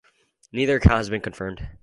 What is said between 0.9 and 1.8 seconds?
has been confirmed.